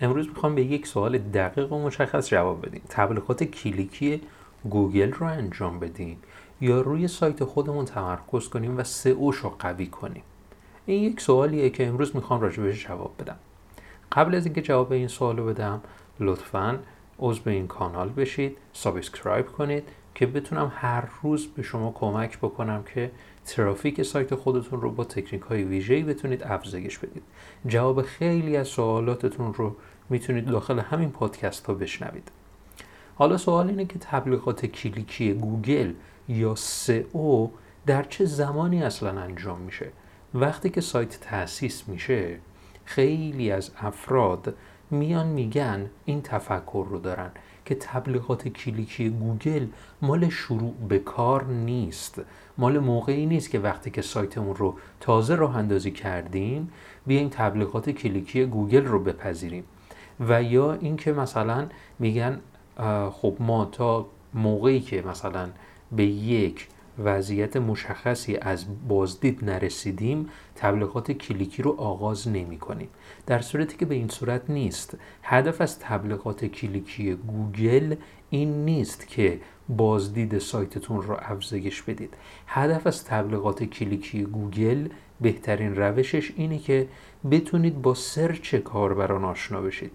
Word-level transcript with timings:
امروز 0.00 0.28
می‌خوام 0.28 0.54
به 0.54 0.62
یک 0.62 0.86
سوال 0.86 1.18
دقیق 1.18 1.72
و 1.72 1.82
مشخص 1.82 2.28
جواب 2.28 2.66
بدیم 2.66 2.82
تبلیغات 2.88 3.44
کلیکی 3.44 4.20
گوگل 4.64 5.12
رو 5.12 5.26
انجام 5.26 5.80
بدیم 5.80 6.18
یا 6.60 6.80
روی 6.80 7.08
سایت 7.08 7.44
خودمون 7.44 7.84
تمرکز 7.84 8.48
کنیم 8.48 8.78
و 8.78 8.84
سئوش 8.84 9.36
رو 9.36 9.50
قوی 9.58 9.86
کنیم؟ 9.86 10.22
این 10.86 11.02
یک 11.02 11.20
سوالیه 11.20 11.70
که 11.70 11.86
امروز 11.86 12.16
می‌خوام 12.16 12.40
راجبش 12.40 12.86
جواب 12.86 13.14
بدم. 13.18 13.36
قبل 14.12 14.34
از 14.34 14.44
اینکه 14.44 14.62
جواب 14.62 14.92
این 14.92 15.08
سوال 15.08 15.36
رو 15.36 15.46
بدم 15.46 15.80
لطفا 16.20 16.78
عضو 17.18 17.50
این 17.50 17.66
کانال 17.66 18.08
بشید 18.08 18.56
subscribe 18.72 19.46
کنید 19.46 19.84
که 20.14 20.26
بتونم 20.26 20.72
هر 20.74 21.08
روز 21.22 21.46
به 21.46 21.62
شما 21.62 21.92
کمک 21.92 22.38
بکنم 22.38 22.84
که 22.94 23.10
ترافیک 23.44 24.02
سایت 24.02 24.34
خودتون 24.34 24.80
رو 24.80 24.90
با 24.90 25.04
تکنیک 25.04 25.42
های 25.42 25.64
ویژه‌ای 25.64 26.02
بتونید 26.02 26.42
افزایش 26.42 26.98
بدید. 26.98 27.22
جواب 27.66 28.02
خیلی 28.02 28.56
از 28.56 28.68
سوالاتتون 28.68 29.54
رو 29.54 29.76
می‌تونید 30.10 30.46
داخل 30.46 30.78
همین 30.78 31.10
پادکست 31.10 31.66
ها 31.66 31.74
بشنوید. 31.74 32.30
حالا 33.14 33.36
سوال 33.36 33.68
اینه 33.68 33.84
که 33.84 33.98
تبلیغات 33.98 34.66
کلیکی 34.66 35.32
گوگل 35.32 35.92
یا 36.28 36.54
سئو 36.54 37.48
در 37.86 38.02
چه 38.02 38.24
زمانی 38.24 38.82
اصلا 38.82 39.20
انجام 39.20 39.60
میشه؟ 39.60 39.86
وقتی 40.34 40.70
که 40.70 40.80
سایت 40.80 41.20
تأسیس 41.20 41.88
میشه 41.88 42.38
خیلی 42.84 43.50
از 43.50 43.70
افراد 43.78 44.54
میان 44.90 45.26
میگن 45.26 45.90
این 46.04 46.22
تفکر 46.22 46.86
رو 46.90 46.98
دارن 46.98 47.30
که 47.64 47.74
تبلیغات 47.74 48.48
کلیکی 48.48 49.08
گوگل 49.08 49.66
مال 50.02 50.28
شروع 50.28 50.74
به 50.88 50.98
کار 50.98 51.44
نیست. 51.44 52.20
مال 52.58 52.78
موقعی 52.78 53.26
نیست 53.26 53.50
که 53.50 53.58
وقتی 53.58 53.90
که 53.90 54.02
سایتمون 54.02 54.56
رو 54.56 54.74
تازه 55.00 55.34
راه 55.34 55.56
اندازی 55.56 55.90
کردیم 55.90 56.70
بیایم 57.06 57.28
تبلیغات 57.28 57.90
کلیکی 57.90 58.44
گوگل 58.44 58.84
رو 58.84 58.98
بپذیریم. 58.98 59.64
و 60.20 60.42
یا 60.42 60.72
اینکه 60.72 61.12
مثلا 61.12 61.66
میگن 61.98 62.40
خب 63.10 63.36
ما 63.40 63.64
تا 63.64 64.06
موقعی 64.34 64.80
که 64.80 65.02
مثلا 65.02 65.48
به 65.92 66.04
یک 66.06 66.68
وضعیت 66.98 67.56
مشخصی 67.56 68.36
از 68.36 68.64
بازدید 68.88 69.44
نرسیدیم 69.44 70.28
تبلیغات 70.56 71.12
کلیکی 71.12 71.62
رو 71.62 71.70
آغاز 71.80 72.28
نمی 72.28 72.58
کنیم. 72.58 72.88
در 73.26 73.40
صورتی 73.40 73.76
که 73.76 73.86
به 73.86 73.94
این 73.94 74.08
صورت 74.08 74.50
نیست. 74.50 74.96
هدف 75.22 75.60
از 75.60 75.78
تبلیغات 75.78 76.44
کلیکی 76.44 77.14
گوگل 77.14 77.94
این 78.30 78.64
نیست 78.64 79.08
که 79.08 79.40
بازدید 79.68 80.38
سایتتون 80.38 81.02
رو 81.02 81.16
افزایش 81.22 81.82
بدید. 81.82 82.14
هدف 82.46 82.86
از 82.86 83.04
تبلیغات 83.04 83.64
کلیکی 83.64 84.22
گوگل 84.22 84.88
بهترین 85.20 85.76
روشش 85.76 86.32
اینه 86.36 86.58
که 86.58 86.88
بتونید 87.30 87.82
با 87.82 87.94
search 87.94 88.54
کاربران 88.54 89.24
آشنا 89.24 89.60
بشید. 89.60 89.90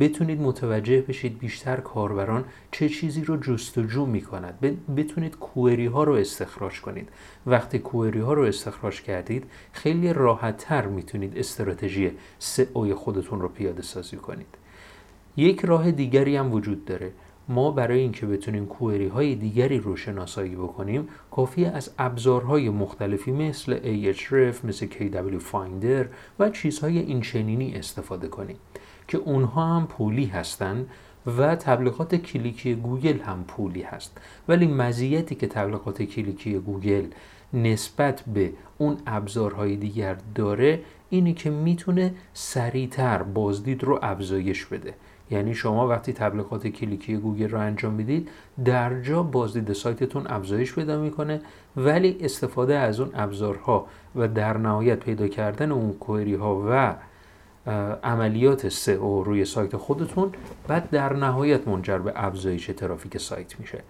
بتونید 0.00 0.40
متوجه 0.40 1.00
بشید 1.00 1.38
بیشتر 1.38 1.76
کاربران 1.76 2.44
چه 2.70 2.88
چیزی 2.88 3.24
رو 3.24 3.36
جستجو 3.36 4.06
می 4.06 4.20
کند 4.20 4.78
بتونید 4.96 5.36
query 5.36 5.86
ها 5.86 6.04
رو 6.04 6.12
استخراج 6.12 6.80
کنید. 6.80 7.08
وقتی 7.46 7.78
query 7.78 8.20
ها 8.20 8.32
رو 8.32 8.42
استخراج 8.42 9.02
کردید 9.02 9.44
خیلی 9.72 10.12
راحت 10.12 10.56
تر 10.56 10.86
می‌تونید 10.86 11.38
استراتژی 11.38 12.10
سئو 12.38 12.94
خودتون 12.94 13.40
رو 13.40 13.48
پیاده 13.48 13.82
سازی 13.82 14.16
کنید. 14.16 14.54
یک 15.36 15.64
راه 15.64 15.90
دیگری 15.90 16.36
هم 16.36 16.52
وجود 16.52 16.84
داره. 16.84 17.12
ما 17.48 17.70
برای 17.70 18.00
اینکه 18.00 18.26
بتونیم 18.26 18.66
query 18.66 19.08
های 19.08 19.34
دیگری 19.34 19.78
رو 19.78 19.96
شناسایی 19.96 20.56
بکنیم 20.56 21.08
کافی 21.30 21.64
از 21.64 21.90
ابزارهای 21.98 22.70
مختلفی 22.70 23.32
مثل 23.32 23.78
Ahref 23.78 24.64
مثل 24.64 24.86
KW 24.86 25.42
Finder 25.52 26.06
و 26.38 26.50
چیزهای 26.50 26.98
اینچنینی 26.98 27.74
استفاده 27.74 28.28
کنیم 28.28 28.56
که 29.08 29.18
اونها 29.18 29.76
هم 29.76 29.86
پولی 29.86 30.26
هستند 30.26 30.90
و 31.38 31.56
تبلیغات 31.56 32.14
کلیکی 32.14 32.74
گوگل 32.74 33.20
هم 33.20 33.44
پولی 33.44 33.82
هست. 33.82 34.20
ولی 34.48 34.66
مزیتی 34.66 35.34
که 35.34 35.46
تبلیغات 35.46 36.02
کلیکی 36.02 36.58
گوگل 36.58 37.06
نسبت 37.52 38.22
به 38.34 38.52
اون 38.78 38.96
ابزارهای 39.06 39.76
دیگر 39.76 40.16
داره 40.34 40.80
اینی 41.10 41.34
که 41.34 41.50
می‌تونه 41.50 42.14
سریعتر 42.32 43.22
بازدید 43.22 43.84
رو 43.84 43.98
افزایش 44.02 44.64
بده. 44.64 44.94
یعنی 45.30 45.54
شما 45.54 45.88
وقتی 45.88 46.12
تبلیغات 46.12 46.66
کلیکی 46.66 47.16
گوگل 47.16 47.48
رو 47.48 47.58
انجام 47.58 47.94
می‌دید 47.94 48.28
در 48.64 49.02
جا 49.02 49.22
بازدید 49.22 49.72
سایتتون 49.72 50.26
افزایش 50.26 50.74
پیدا 50.74 51.00
می‌کنه 51.00 51.40
ولی 51.76 52.16
استفاده 52.20 52.74
از 52.78 53.00
اون 53.00 53.10
ابزارها 53.14 53.86
و 54.16 54.28
در 54.28 54.56
نهایت 54.56 54.98
پیدا 54.98 55.28
کردن 55.28 55.72
اون 55.72 55.92
کوئری 55.92 56.34
ها 56.34 56.66
و 56.70 56.94
عملیات 58.02 58.68
سئو 58.68 59.22
روی 59.22 59.44
سایت 59.44 59.76
خودتون 59.76 60.32
بعد 60.68 60.90
در 60.90 61.12
نهایت 61.12 61.68
منجر 61.68 61.98
به 61.98 62.12
افزایش 62.16 62.66
ترافیک 62.66 63.18
سایت 63.18 63.60
میشه. 63.60 63.82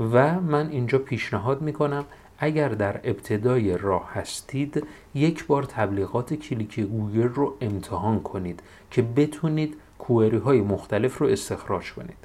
و 0.00 0.40
من 0.40 0.68
اینجا 0.68 0.98
پیشنهاد 0.98 1.62
می‌کنم 1.62 2.04
اگر 2.38 2.68
در 2.68 3.00
ابتدای 3.04 3.78
راه 3.78 4.10
هستید 4.12 4.86
یک 5.14 5.46
بار 5.46 5.62
تبلیغات 5.62 6.34
کلیکی 6.34 6.84
گوگل 6.84 7.28
رو 7.28 7.56
امتحان 7.60 8.20
کنید 8.20 8.62
که 8.90 9.02
بتونید 9.02 9.76
query 10.06 10.38
های 10.38 10.60
مختلف 10.60 11.18
رو 11.18 11.26
استخراج 11.26 11.92
کنید. 11.92 12.16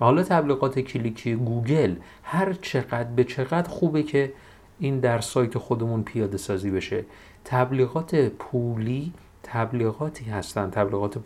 و 0.00 0.04
حالا 0.04 0.22
تبلیغات 0.22 0.78
کلیکی 0.78 1.34
گوگل 1.34 1.94
هر 2.22 2.52
چقدر 2.52 3.08
به 3.16 3.24
چقدر 3.24 3.68
خوبه 3.68 4.02
که 4.02 4.32
این 4.78 5.00
در 5.00 5.20
سایت 5.20 5.58
خودمون 5.58 6.02
پیاده 6.02 6.36
سازی 6.36 6.70
بشه. 6.70 7.04
تبلیغات 7.44 8.14
پولی 8.14 9.12
تبلیغاتی 9.42 10.24
هستن. 10.24 10.70
تبلیغات 10.70 11.18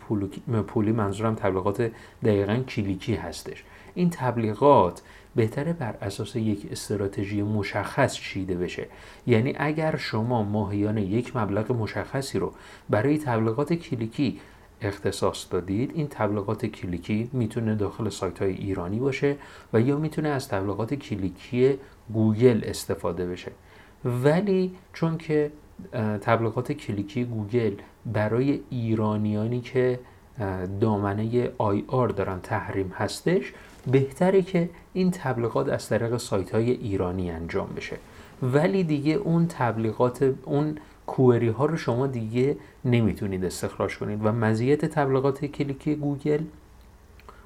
پولی 0.67 0.91
منظورم 0.91 1.35
تبلیغات 1.35 1.91
دقیقا 2.23 2.55
کلیکی 2.55 3.15
هستش. 3.15 3.63
این 3.93 4.09
تبلیغات 4.09 5.01
بهتره 5.35 5.73
بر 5.73 5.95
اساس 6.01 6.35
یک 6.35 6.67
استراتژی 6.71 7.41
مشخص 7.41 8.13
چیده 8.13 8.55
بشه. 8.55 8.87
یعنی 9.27 9.53
اگر 9.57 9.95
شما 9.95 10.43
ماهیانه 10.43 11.01
یک 11.01 11.35
مبلغ 11.35 11.71
مشخصی 11.71 12.39
رو 12.39 12.53
برای 12.89 13.17
تبلیغات 13.17 13.73
کلیکی 13.73 14.39
اختصاص 14.81 15.45
دادید 15.51 15.91
این 15.95 16.07
تبلیغات 16.07 16.65
کلیکی 16.65 17.29
می‌تونه 17.33 17.75
داخل 17.75 18.09
سایت 18.09 18.41
های 18.41 18.51
ایرانی 18.51 18.99
باشه 18.99 19.35
و 19.73 19.81
یا 19.81 19.97
می‌تونه 19.97 20.29
از 20.29 20.47
تبلیغات 20.47 20.93
کلیکی 20.93 21.79
گوگل 22.13 22.61
استفاده 22.65 23.25
بشه. 23.25 23.51
ولی 24.05 24.71
چون 24.93 25.17
که 25.17 25.51
تبلیغات 26.21 26.71
کلیکی 26.71 27.23
گوگل 27.23 27.73
برای 28.05 28.59
ایرانیانی 28.69 29.61
که 29.61 29.99
دامنه 30.81 31.51
IR 31.57 32.07
دارن 32.07 32.39
تحریم 32.43 32.93
هستش 32.95 33.53
بهتره 33.91 34.41
که 34.41 34.69
این 34.93 35.11
تبلیغات 35.11 35.69
از 35.69 35.89
طریق 35.89 36.17
سایت 36.17 36.51
های 36.55 36.71
ایرانی 36.71 37.31
انجام 37.31 37.69
بشه. 37.75 37.97
ولی 38.41 38.83
دیگه 38.83 39.13
اون 39.13 39.47
تبلیغات 39.47 40.33
اون 40.45 40.77
query 41.11 41.47
ها 41.47 41.65
رو 41.65 41.77
شما 41.77 42.07
دیگه 42.07 42.57
نمی‌تونید 42.85 43.45
استخراج 43.45 43.97
کنید. 43.97 44.19
و 44.25 44.31
مزیت 44.31 44.85
تبلیغات 44.85 45.45
کلیکی 45.45 45.95
گوگل 45.95 46.39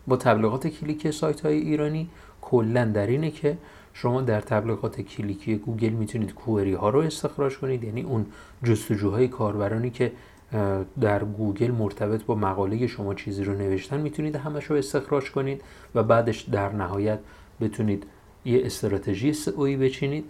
با 0.07 0.17
تبلیغات 0.17 0.67
کلیکی 0.67 1.11
سایت 1.11 1.41
های 1.41 1.57
ایرانی 1.57 2.09
کلا 2.41 2.85
در 2.85 3.07
اینه 3.07 3.31
که 3.31 3.57
شما 3.93 4.21
در 4.21 4.41
تبلیغات 4.41 5.01
کلیکی 5.01 5.55
گوگل 5.55 5.89
می‌تونید 5.89 6.33
query 6.33 6.73
ها 6.73 6.89
رو 6.89 6.99
استخراج 6.99 7.57
کنید. 7.57 7.83
یعنی 7.83 8.01
اون 8.01 8.25
جستجوهای 8.63 9.27
کاربرانی 9.27 9.89
که 9.89 10.11
در 11.01 11.23
گوگل 11.23 11.71
مرتبط 11.71 12.23
با 12.23 12.35
مقاله 12.35 12.87
شما 12.87 13.13
چیزی 13.13 13.43
رو 13.43 13.53
نوشتن 13.53 13.99
می‌تونید 14.01 14.35
همش 14.35 14.65
رو 14.65 14.75
استخراج 14.75 15.31
کنید 15.31 15.61
و 15.95 16.03
بعدش 16.03 16.41
در 16.41 16.69
نهایت 16.73 17.19
بتونید 17.61 18.03
یه 18.45 18.65
استراتژی 18.65 19.33
سئویی 19.33 19.77
بچینید. 19.77 20.25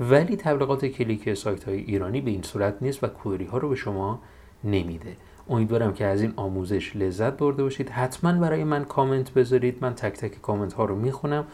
ولی 0.00 0.36
تبلیغات 0.36 0.84
کلیک 0.84 1.34
سایت 1.34 1.64
های 1.64 1.78
ایرانی 1.78 2.20
به 2.20 2.30
این 2.30 2.42
صورت 2.42 2.76
نیست 2.80 3.04
و 3.04 3.06
query 3.06 3.44
ها 3.44 3.58
رو 3.58 3.68
به 3.68 3.74
شما 3.74 4.20
نمیده. 4.64 5.16
امیدوارم 5.48 5.94
که 5.94 6.04
از 6.04 6.22
این 6.22 6.32
آموزش 6.36 6.96
لذت 6.96 7.32
برده 7.32 7.62
باشید. 7.62 7.90
حتما 7.90 8.32
برای 8.32 8.64
من 8.64 8.84
کامنت 8.84 9.30
بذارید. 9.30 9.78
من 9.80 9.94
تک 9.94 10.12
تک 10.12 10.42
کامنت 10.42 10.72
ها 10.72 10.84
رو 10.84 10.96
می‌خونم 10.96 11.44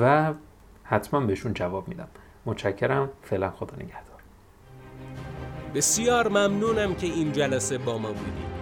و 0.00 0.34
حتما 0.84 1.20
بهشون 1.20 1.54
جواب 1.54 1.88
میدم. 1.88 2.08
متشکرم. 2.46 3.08
فعلا 3.22 3.50
خدا 3.50 3.76
نگهدار. 3.76 4.18
بسیار 5.74 6.28
ممنونم 6.28 6.94
که 6.94 7.06
این 7.06 7.32
جلسه 7.32 7.78
با 7.78 7.98
ما 7.98 8.08
بودید. 8.08 8.47